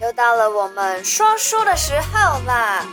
[0.00, 2.84] 又到了我们说书的时候啦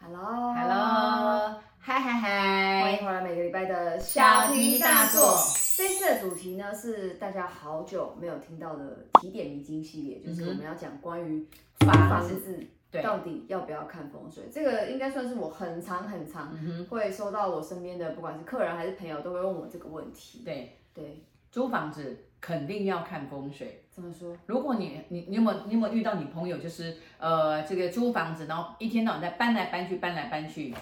[0.00, 2.80] ！Hello，Hello，嗨嗨嗨！
[2.82, 5.36] 欢迎回来每个礼拜的小题大做。
[5.76, 11.46] 这次的主题呢是大家好久没有听到的提点迷津系列，就是我们要讲关于
[11.80, 12.66] 房子。
[13.02, 14.44] 到底要不要看风水？
[14.50, 16.56] 这个应该算是我很常很常
[16.88, 20.42] 会收到我身边的，不管是客人还是朋友，都会问我这个问题。
[20.44, 23.82] 对对，租房子肯定要看风水。
[23.90, 24.36] 怎么说？
[24.46, 30.74] 如果你你你有没有你有没有遇到你朋友，就是呃这个租房子，然后一天到晚在搬来搬去，搬来搬去，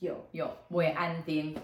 [0.00, 1.56] 有有不安定，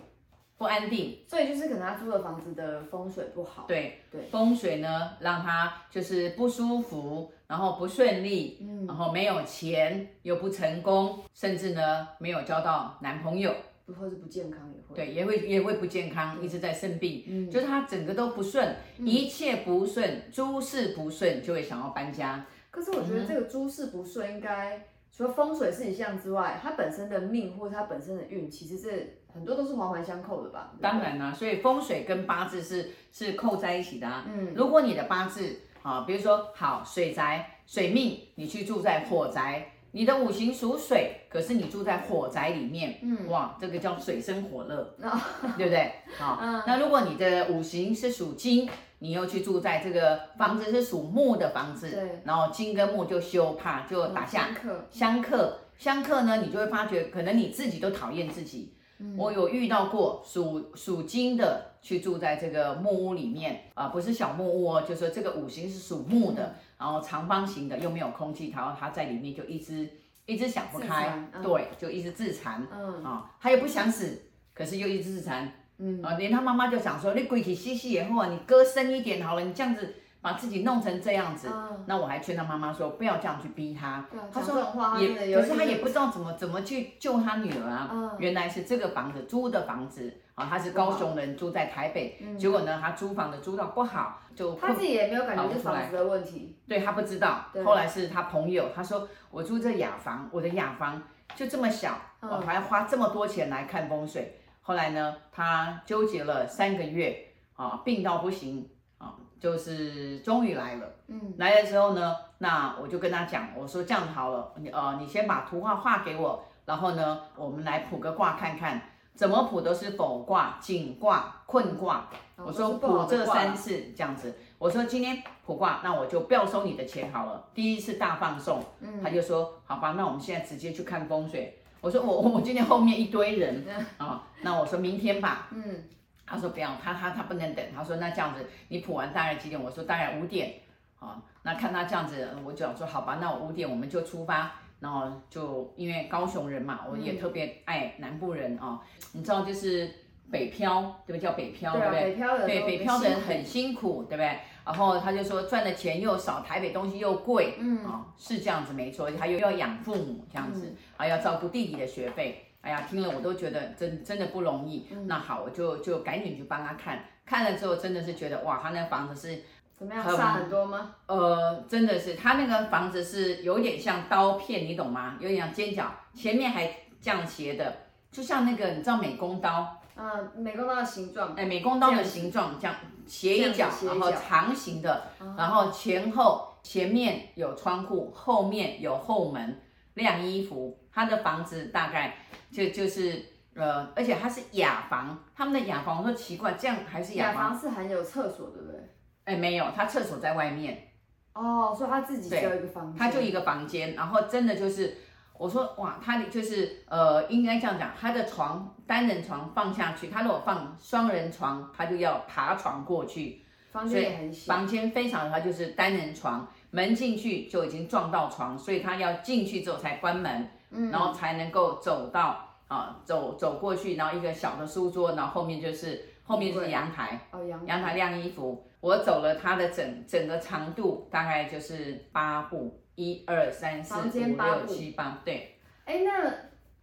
[0.57, 3.65] 不安定，所以就是可能他租的房子的风水不好。
[3.69, 7.31] 对对，风水呢让他就是不舒服。
[7.49, 13.51] 然后不顺利，嗯，然后没有钱，又不成功，甚至呢没有交到男朋友，
[13.87, 22.45] 或是不健康也会，对，也会也会不健康，一直在生病，嗯，就是他整个都不顺，嗯、一切不顺，诸事不顺，就会想要搬家。
[22.71, 30.75] 可是我觉得这个诸事不顺，应该、嗯、除了风水是一项之外，他本身的命或者他本身的运，其实是很多都是环环相扣的吧？
[30.83, 34.27] 当然啦、啊，所以风水跟八字是是扣在一起的啊。
[34.29, 35.61] 嗯，如果你的八字。
[35.89, 45.19] 啊，比如说好水宅水命，你去住在火宅，你的五行属水，可是你住在火宅里面，嗯，哇，这个叫水深火热， 哦、
[45.57, 45.93] 对不对？
[46.19, 58.75] 好，嗯、那如果你的五行是属金，你又去住在这个房子是属木的房子，对，然后金跟木就修怕就打架，相克，相克，相克呢，你就会发觉可能你自己都讨厌自己。
[59.01, 69.89] 嗯、我有遇到过属属金的去住在这个木屋里面啊、呃，不是小木屋哦，就是说这个五行是属木的，然后长方形的又没有空气，然后他在里面就一直
[70.27, 74.23] 一直想不开，嗯、对，就一直自残，嗯啊，他也不想死，
[74.55, 79.95] 可是又一直自残，嗯啊，连他妈妈就想说，你鬼体兮兮以后啊，你割深一点好了，你这样子。
[80.21, 84.05] 把自己弄成这样子，嗯、那我还劝他妈妈说不要这样去逼他。
[84.13, 84.57] 嗯、他说
[84.99, 87.89] 也，可是他也不知道怎么怎么去救他女儿啊。
[87.93, 96.57] 嗯、原来是这个房子租的房子啊，他是高雄人，住在台北，嗯、结果呢，他租房子租到不好，就他自己也没有感觉是房子的问题。
[96.69, 97.65] 对，他不知道，对。
[97.65, 101.03] 后来是他朋友，他说我住这雅房，我的雅房
[101.35, 104.41] 就这么小，嗯、我还要花这么多钱来看风水。
[104.63, 107.19] 后来呢，他纠结了三个月
[107.57, 108.71] 啊，病到不行。
[108.99, 118.83] 啊就是终于来了，嗯，来的时候呢，那我就跟他讲，我说这样好了，你呃，你先把图画画给我，然后呢，我们来卜个卦看看，
[119.19, 122.09] 怎么卜都是否卦、景卦、困卦。
[122.37, 128.63] 我说卜这三次这样子，我说今天卜卦，那我就不要收你的钱好了，第一次大放送。
[128.79, 131.59] 嗯，他就说好吧，那我们现在直接去看风水。
[131.81, 135.83] 我说我 我今天后面一堆人啊，那我说明天吧，嗯。
[136.25, 137.65] 他说不要，他他他不能等。
[137.75, 139.61] 他说那这样子，你卜完大概几点？
[139.61, 140.55] 我说大概五点。
[140.97, 144.53] 好，那看他这样子，我就想说好吧，那我五点我们就出发。
[144.81, 148.81] 然后就因为高雄人嘛，我也特别爱南部人啊、哦。
[149.13, 149.91] 你知道就是
[150.31, 151.29] 北漂，对不对？
[151.29, 152.05] 叫北漂，对不对？
[152.05, 154.39] 北漂的对北漂的人很辛苦，对不对？
[154.65, 159.11] 然后他就说赚的钱又少，台北东西又贵，嗯啊、哦，是这样子没错。
[159.11, 162.45] 他又要养父母这样子，还要照顾弟弟的学费。
[162.61, 164.87] 哎呀，听了我都觉得真真的不容易。
[164.91, 169.43] 嗯、那好，我就就赶紧去帮他看，看了之后真的是觉得哇，他那房子是
[169.79, 170.05] 怎么样？
[170.05, 170.95] 差很多吗？
[171.07, 175.17] 呃，真的是，他那个房子是有点像刀片，你懂吗？
[175.21, 176.67] 有点像尖角，前面还
[177.01, 177.77] 这样斜的，
[178.11, 179.77] 就像那个你知道美工刀？
[179.95, 181.35] 嗯、呃，美工刀的形状。
[181.35, 189.61] 哎，美工刀的形状，这样斜一角，然后长形的，然后前后前面有窗户，后面有后门，
[189.95, 190.79] 晾衣服。
[190.93, 192.17] 他的房子大概。
[192.51, 193.23] 就就是
[193.55, 197.35] 呃，而且它是雅房，他们的雅房我说奇怪，这样还是雅房？
[197.35, 198.81] 雅房是含有厕所，对不对？
[199.29, 200.89] 哎，没有，他厕所在外面。
[201.35, 202.99] 哦，所以他自己只有一个房间。
[202.99, 204.97] 他就一个房间，然后真的就是，
[205.37, 213.45] 我说哇，他就是呃，应该这样讲，他的床单人床放下去，他如果放双人床，他就要爬床过去。
[213.71, 214.55] 房间也很小。
[214.55, 220.51] 房间非常的，他就是单人床，门进去就已经撞到床，所以他要进去之后才关门。
[220.71, 228.65] 嗯，然后才能够走到啊，走走过去，然后一个小的书桌，然后后面就是后面就是阳台，哦，阳阳台晾衣服。
[228.81, 235.59] 我走了它的整整个长度，大概就是八步，一二三四五六七八，对。
[235.85, 236.33] 哎，那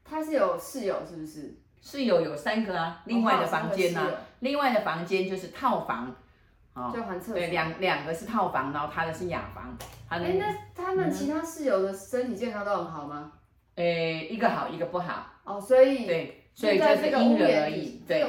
[0.04, 1.56] 他是有室友是不是？
[1.80, 4.02] 室友有三个啊，另外的房间呢？
[4.40, 6.14] 另外的房间就是套房，
[6.74, 7.36] 哦，就含厕所。
[7.36, 9.78] 对，两两个是套房，然后他的是雅房。
[10.10, 13.32] 哎，那他们其他室友的身体健康都很好吗？
[13.76, 15.28] 诶，一个好，一个不好。
[15.46, 18.02] 哦，所以对，所以这是因人而异。
[18.08, 18.25] 对，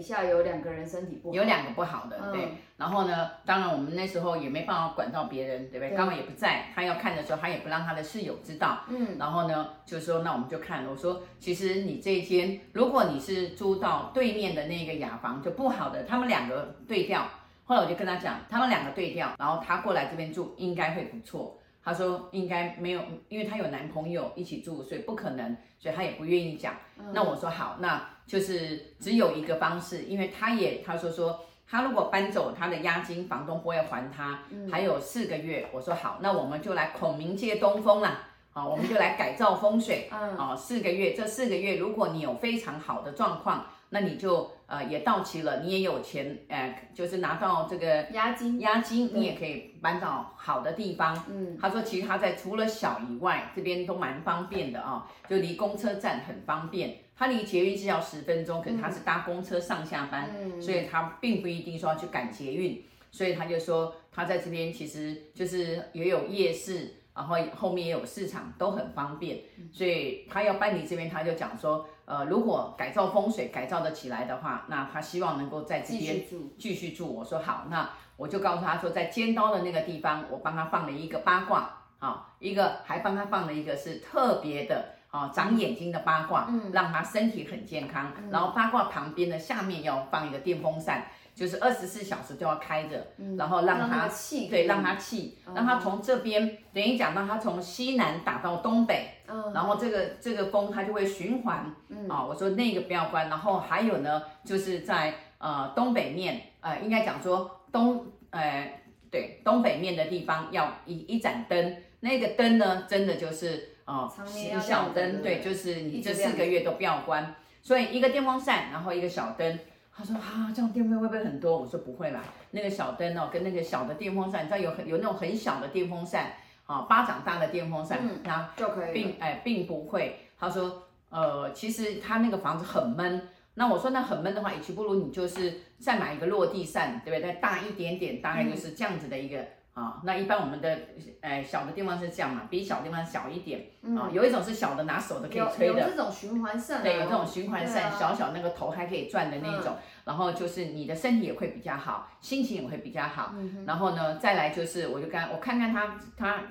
[0.00, 2.42] 底下有两个人身体不好，有两个不好的，对。
[2.42, 5.94] 嗯、然后呢，当然我们那时候也没办法管到别人，对不对？
[5.94, 8.80] 刚好也不在，他要看的时候，他也不让他的室友知道。
[8.88, 9.18] 嗯。
[9.18, 17.28] 然后呢，就说那我们就看了，我说其实你这一间，如果你是租到对面的那个雅房就不好的，他们两个对调。
[17.64, 21.58] 后来我就跟他讲，他们两个对调，然后他过来这边住应该会不错。
[21.84, 26.74] 他说应该没有，因为他有男朋友一起住，所以不可能，所以他也不愿意讲。
[26.98, 35.68] 嗯、那我说好，那就是只有一个方式，因为他也他说说他如果搬走，他的押金房东不会还他，嗯、还有四个月。
[35.72, 40.08] 我说好，那我们就来孔明借东风啦，好，我们就来改造风水。
[40.12, 43.66] 嗯，啊，四个月，这四个月如果你有非常好的状况。
[43.92, 51.24] 那你就呃也到期了，你也有钱，呃，就是拿到这个押金，押金你也可以搬到好的地方。
[51.28, 56.96] 嗯，他说其实他在除了小以外，这边都蛮方便的啊，就离公车站很方便。
[57.16, 66.94] 他离捷运是要十分钟，可是他是搭公车上下班，嗯，所以他并不一定说要去赶捷运，所以他就说他在这边其实就是也有夜市。
[67.12, 69.40] 然后后面也有市场，都很方便，
[69.70, 76.24] 所以他要搬离这边，他就讲说，呃，如果改造风水改造得起来的话，那他希望能够在这边
[76.58, 77.06] 继续住。
[77.06, 88.12] 我说好，那我就告诉他说，在尖刀的那个地方，我帮他放了一个八卦，啊，一个还帮他放了一个是特别的，啊，长眼睛的八卦，嗯，让他身体很健康。
[88.18, 91.06] 嗯，然后八卦旁边的下面要放一个电风扇。
[91.40, 108.78] 就是二十四小时都要开着，嗯、然后让它气，对，让它气，嗯、让它从这边等于讲，到它从西南打到东北，嗯、然后这个这个风它就会循环，嗯、啊，我说那个不要关，然后还有呢，就是在呃东北面，呃，应该讲说东，呃，
[109.10, 119.58] 对，东北面的地方要一一盏灯，那个灯呢，真的就是哦，呃、小灯，对，就是你这四个月都不要关，所以一个电风扇，然后一个小灯。
[119.96, 121.58] 他说啊，这样电费会不会很多？
[121.58, 122.22] 我说不会啦，
[122.52, 126.32] 那个小灯哦，跟那个小的电风扇，你知道有很有那种很小的电风扇
[126.66, 130.20] 啊，巴掌大的电风扇，它就可以，并哎并不会。
[130.38, 133.28] 他说呃，其实他那个房子很闷。
[133.54, 137.32] 那我说那很闷的话，与其不如你就是再买一个落地扇，对不对？
[137.34, 139.44] 再大一点点，大概就是这样子的一个。
[139.80, 140.78] 嗯啊，那一般我们的，
[141.20, 143.66] 呃，小的地方是这样嘛，比小地方小一点。
[143.96, 145.80] 啊，有一种是小的，拿手的可以吹的。
[145.80, 146.82] 有这种循环扇。
[146.82, 149.76] 对，有这种循环扇，小小那个头还可以转的那种。
[150.04, 153.34] 然后就是你的身体也会比较好，心情也会比较好。
[153.66, 156.42] 然后呢，再来就是，我就刚我看看他他，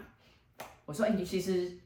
[0.85, 1.77] 我说，哎，你其实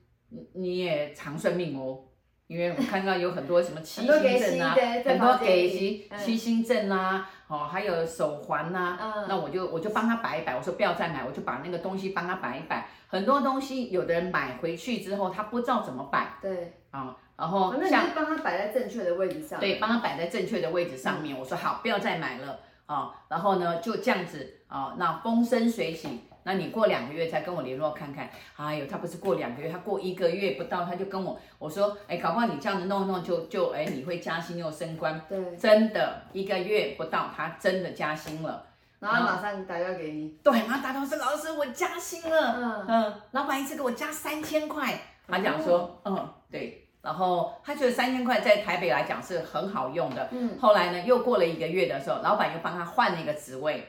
[0.54, 2.00] 你也长寿命哦。
[2.48, 4.76] 因为我看到有很多什么七星阵啊，
[5.06, 12.88] 很多给七七星阵啊，哦，还有手环呐、啊，嗯、那我就我就帮他摆一摆，我说不要再买，我就把那个东西帮他摆一摆。
[13.08, 21.36] 很多东西有的人买回去之后，他不知道怎么摆，对，啊，然后像帮他摆在正确的位置上，对，帮他摆在正确的位置上面。
[21.36, 26.20] 嗯、我说好，不要再买了啊，然后呢就这样子啊，那风生水起。
[26.44, 28.30] 那你过两个月再跟我联络看看。
[28.56, 35.20] 哎呦，他不是过两个月，他过一个月不到，他就跟我我说，哎，搞不好你这样子弄弄就就哎，你会加薪又升官。
[35.28, 38.68] 对，真的一个月不到，他真的加薪了。
[39.00, 40.38] 然后马上打电话给你。
[40.44, 42.56] 对，马上打电话说老师，我加薪了。
[42.58, 44.98] 嗯嗯，老板一次给我加三千块。
[45.28, 46.88] 他讲说，嗯，对。
[47.02, 50.30] 然后他觉得三千块在台北来讲是很好用的。
[50.32, 50.58] 嗯。
[50.58, 53.86] 后来呢，又过了一个月的时候，老板又帮他换了一个职位。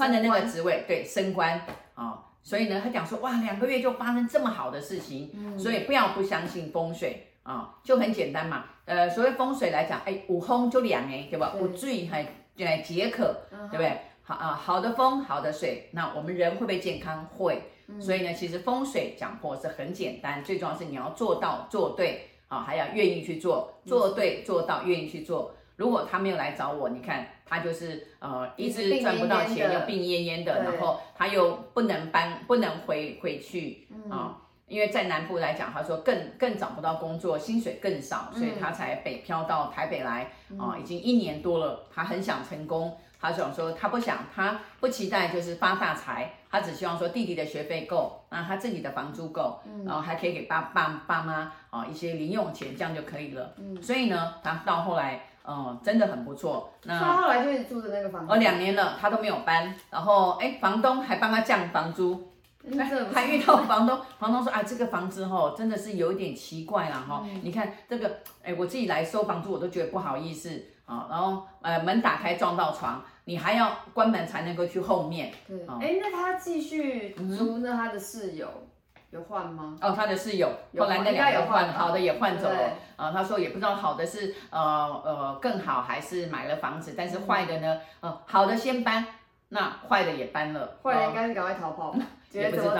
[0.00, 1.58] 换的那个职位，对，升官
[1.94, 11.52] 啊、哦，所以呢，他讲说，哇，两个月就发生这么好的事情，嗯、所以不要不相信风水啊、哦，就很简单嘛，呃，所谓风水来讲，哎，五风就两哎，对吧？
[11.54, 12.26] 五醉还
[12.56, 14.00] 来解渴，对不对？
[14.22, 17.26] 好啊，好的风，好的水，那我们人会不会健康？
[17.36, 25.54] 会，嗯、所以呢，其实风水讲破是很简单，最重要是你要做到做对啊、哦，还要愿意去做，做对做到，愿意去做。
[25.80, 34.36] 如果他没有来找我，你看他就是呃一直赚不到钱，又病恹恹的，然后他又不能搬，不能回回去啊、呃，
[34.68, 40.24] 因为在南部来讲，他说更更找不到工作，薪水更少，所以他才北漂到台北来
[40.58, 51.32] 啊、呃，已经一年多了，他很想成功，他想说他不想，他不期待就是发大财，他只希望说弟弟的学费够，那他自己的房租够，然后还可以给爸爸爸妈
[51.70, 53.54] 啊、呃、一些零用钱，这样就可以了。
[53.80, 55.24] 所以呢，他到后来。
[55.50, 56.72] 哦，真的很不错。
[56.84, 59.74] 那他后来就是住的那个房子，哦，两年了，他都没有搬。
[59.90, 62.30] 然后，哎，房东还帮他降房租，
[63.12, 67.22] 还遇到房东，房东说啊，这个房子哦，真的是有一点奇怪啦哈。
[67.24, 70.50] 嗯、你看这个，哎，我自己来收房租，我都觉得不好意思
[70.86, 71.08] 啊。
[71.10, 75.32] 然后，呃，门打开撞到床，你还要关门才能够去后面。
[75.48, 78.46] 对，哎、哦，那他继续租，那他的室友。
[79.10, 79.76] 有换吗？
[79.80, 80.48] 哦，他的是有，
[80.78, 82.58] 后来那两个换，好的也换走了。
[82.96, 89.04] 啊、呃，他说也不知道好的是呃呃更好还是买了房子，但是坏的呢，呃好的先搬，
[89.48, 90.76] 那坏的也搬了。
[90.82, 91.98] 坏的应该是赶快逃跑吧。
[92.00, 92.76] 呃也不知道，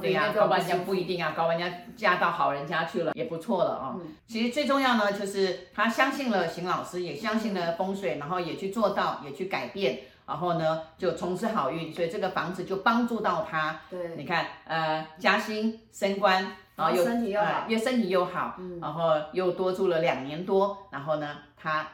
[0.00, 3.94] 对呀，搞不好人家不一定啊，搞不好人家嫁到好人家去了，也不错了啊。
[3.94, 13.80] 嗯、其实最重要呢，就是他相信了邢老师，也相信了风水，然后也去做到，也去改变，然后呢就从此好运，所以这个房子就帮助到他。
[13.88, 21.88] 对，你看，呃，加薪升官，然后又身体又好，又、呃、身体又好，嗯、然后又多住了两年多，然后呢他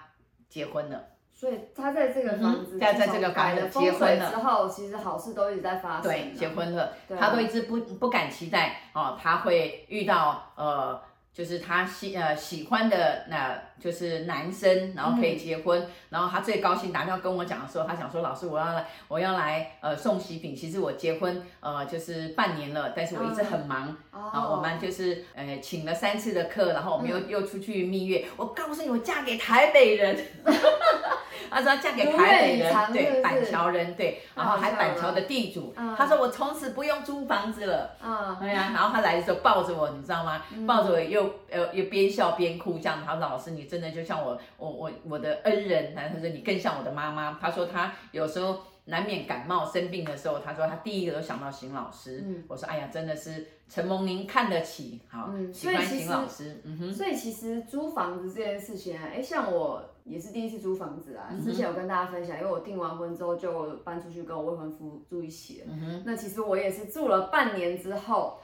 [0.49, 1.01] 结婚了。
[1.33, 6.11] 所以他在这个房子，在在这个房子结婚了之后，其实好事都一直在发生。
[6.11, 11.01] 对，结婚了，他都一直不不敢期待哦，他会遇到呃。
[11.35, 30.19] 就是他喜呃喜欢的那，就是男生，然后可以结婚，嗯、然后他最高兴打电话跟我讲的时候，他想说老师我要来我要来呃送喜饼，其实我结婚呃就是半年了，但是我一直很忙，哦、然后我们就是呃请了三次的课，然后我们又、嗯、又出去蜜月，我告诉你我嫁给台北人，
[31.51, 40.43] 他说嫁给台北人，对板桥人对，然后还板桥的地主，嗯、他说我从此不用租房子了，嗯，对呀、啊，然后他来的时候抱着我，你知道吗？
[40.55, 41.25] 嗯、抱着我又。
[41.51, 42.99] 呃，又边笑边哭，这样。
[43.07, 52.23] 他说：“老师，你真的就像我，我，我，我的恩人。”他说：“你更像我的妈妈。”他说：“他有时候难免感冒生病的时候，他说他第一个都想到邢老师。
[52.27, 56.93] 嗯”我说：“哎呀，真的是承蒙您看得起，好、嗯、喜欢邢老师。”嗯哼。
[56.93, 61.31] 所以其实租房子这件事情啊，哎，像我也是第一次租房子啊。
[61.43, 65.67] 之前有跟大家分享，因为我订完婚之后就搬出去跟我未婚夫住一起了。
[65.71, 66.03] 嗯哼。
[66.05, 68.39] 那其实我也是住了半年之后。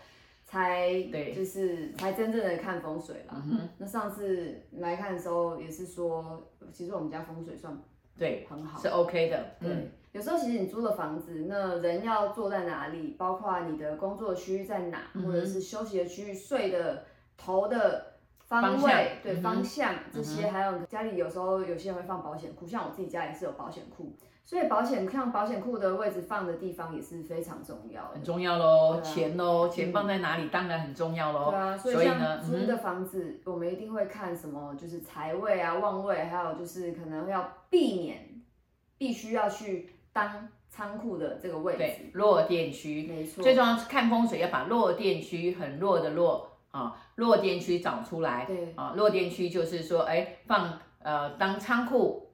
[0.51, 3.41] 才对，就是才真正的看风水了。
[3.47, 6.43] 嗯、那上次来看的时候也是说，
[6.73, 7.81] 其实我们家风水算
[8.19, 9.55] 对很好，是 OK 的。
[9.61, 17.05] 对，嗯、有时候其实你租的房子，那人要坐在哪里，包括你的工作区域在哪，嗯、或者是休息的区域、睡的
[17.37, 24.13] 头的方位，方对、嗯、方向这些，还有家里有时候有些人会放保险库，像我自己家也是有保险库。
[24.51, 31.53] 所以保险像保险库的位置放的地方也是非常重要的，很重要喽，啊、钱喽，钱放在哪里当然很重要喽。
[31.53, 38.43] 对啊，所以呢租的房子，嗯、我们一定会看什么，就是财位啊、旺位，还有就是可能要避免，
[38.99, 41.79] 必须要去当仓库的这个位置。
[41.79, 43.45] 对，弱电区，没错。
[43.45, 48.47] 最重要是看风水要把弱电区很弱的弱啊，弱电区找出来。
[48.47, 52.27] 对啊，弱电区就是说，哎，放呃当仓库。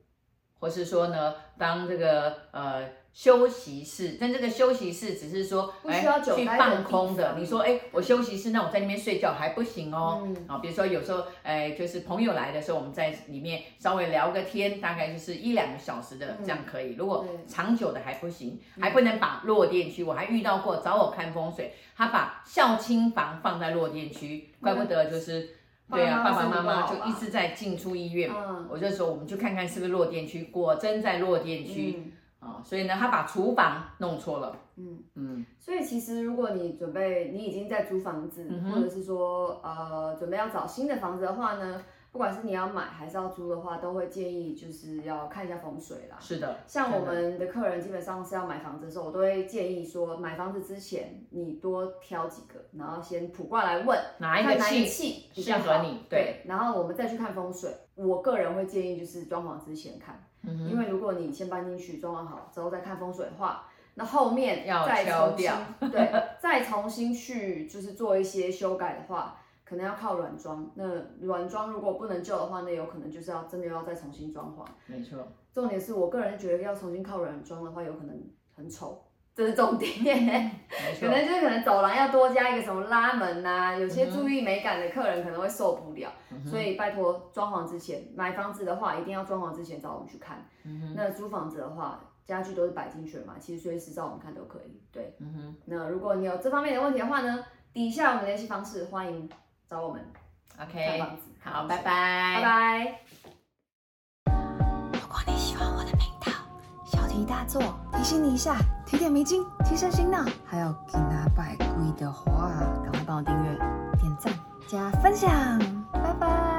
[0.58, 7.34] 或是说呢，当这个呃休息室，但这个休息室只是说哎去放空的。
[7.38, 10.22] 你说哎，我休息室，那我在那边睡觉还不行哦。
[10.24, 16.94] 嗯、啊，比如说有时候哎，就是朋友来的时候，我们在里面稍微聊个天，大概就是一两个小时的，这样可以。
[16.94, 20.04] 如果长久的还不行，嗯、还不能把落电区。
[20.04, 25.50] 我还遇到过找我看风水，他把孝亲房放在落电区，怪不得就是。
[25.88, 28.30] 对啊，爸爸妈妈就一直在进出医院。
[28.34, 32.60] 嗯，我就说，我们去看看是不是弱电区，果真在弱电区啊。
[32.64, 34.56] 所以呢，他把厨房弄错了。
[34.76, 35.46] 嗯嗯。
[35.60, 41.82] 所以其实，如果你准备，你已经在租房子，或者是说呃准备要找新的房子的话呢，
[42.16, 46.16] 不管是你要买还是要租的话，都会建议就是要看一下风水啦。
[46.18, 54.86] 是的，像我们的客人基本上是要买房子的时候，我都会建议说，买房子之前你多挑几个，然后先卜卦来问哪一个气
[55.34, 57.70] 适合你，对，对，然后我们再去看风水。
[57.96, 65.50] 我个人会建议就是装潢之前看，嗯、因为如果你先搬进去装潢好之后再看风水的话，那后面要再重新
[65.90, 69.36] 对，再重新去就是做一些修改的话。
[69.68, 70.84] 可能要靠软装，那
[71.20, 74.64] 软装如果不能救的话，那有可能就是要真的要再重新装潢。
[74.86, 78.16] 没错，重点是我个人觉得要重新靠软装的话，有可能
[78.54, 79.02] 很丑，
[79.34, 79.90] 这是重点。
[81.00, 86.12] 可能就是可能走廊要多加一个什么拉门呐、啊，有些注意美感的客人可能会受不了。
[86.30, 90.46] 嗯、所以拜托，装潢之前买房子的话，一定要装潢之前找我们去看。
[90.62, 94.80] 嗯、那租房子的话，家具都是摆进去了嘛，其实随时找我们看都可以。
[94.92, 99.28] 对，嗯、哼那如果你有这方面的问题的话呢，底下我们联系方式欢迎。
[99.68, 100.00] 找我们
[100.60, 101.02] ，OK，
[101.42, 101.82] 好，拜拜，
[102.36, 103.00] 拜拜。
[104.92, 106.30] 如果你喜欢我的频道，
[106.84, 107.60] 小题大做，
[107.92, 108.56] 提醒你一下，
[108.86, 112.48] 提点迷津，提升心脑，还有给拿百贵的话，
[112.84, 113.58] 赶快帮我订阅、
[113.98, 114.32] 点赞、
[114.68, 115.58] 加分享，
[115.92, 116.55] 拜拜。